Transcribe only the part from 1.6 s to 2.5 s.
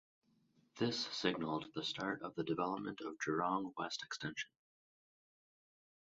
the start of the